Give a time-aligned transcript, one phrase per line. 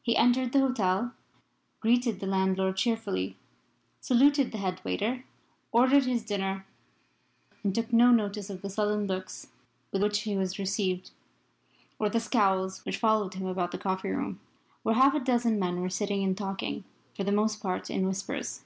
[0.00, 1.12] He entered the hotel,
[1.80, 3.36] greeted the landlord cheerfully,
[4.00, 5.24] saluted the head waiter,
[5.72, 6.64] ordered his dinner,
[7.64, 9.48] and took no notice of the sullen looks
[9.90, 11.10] with which he was received
[11.98, 14.38] or the scowls which followed him about the coffee room,
[14.84, 16.84] where half a dozen men were sitting and talking,
[17.16, 18.62] for the most part in whispers.